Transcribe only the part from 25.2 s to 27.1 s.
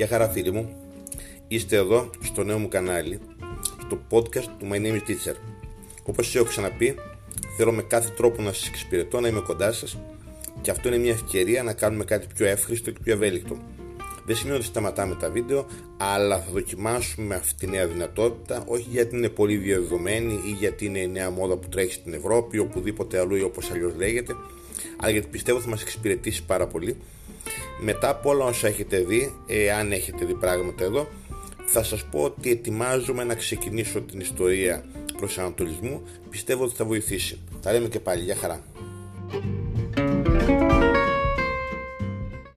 πιστεύω θα μας εξυπηρετήσει πάρα πολύ.